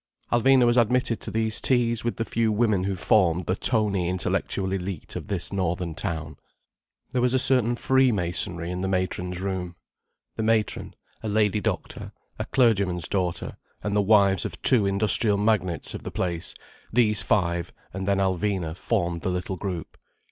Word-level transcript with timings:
Alvina 0.31 0.65
was 0.65 0.77
admitted 0.77 1.19
to 1.21 1.29
these 1.29 1.61
teas 1.61 2.03
with 2.03 2.15
the 2.17 2.25
few 2.25 2.51
women 2.51 2.85
who 2.85 2.95
formed 2.95 3.45
the 3.45 3.55
toney 3.55 4.09
intellectual 4.09 4.69
élite 4.69 5.15
of 5.15 5.27
this 5.27 5.53
northern 5.53 5.93
town. 5.93 6.37
There 7.11 7.21
was 7.21 7.35
a 7.35 7.37
certain 7.37 7.75
freemasonry 7.75 8.71
in 8.71 8.81
the 8.81 8.87
matron's 8.87 9.39
room. 9.39 9.75
The 10.37 10.41
matron, 10.41 10.95
a 11.21 11.29
lady 11.29 11.61
doctor, 11.61 12.13
a 12.39 12.45
clergyman's 12.45 13.07
daughter, 13.07 13.57
and 13.83 13.95
the 13.95 14.01
wives 14.01 14.43
of 14.43 14.59
two 14.63 14.87
industrial 14.87 15.37
magnates 15.37 15.93
of 15.93 16.01
the 16.01 16.09
place, 16.09 16.55
these 16.91 17.21
five, 17.21 17.71
and 17.93 18.07
then 18.07 18.17
Alvina, 18.17 18.75
formed 18.75 19.21
the 19.21 19.29
little 19.29 19.55
group. 19.55 19.99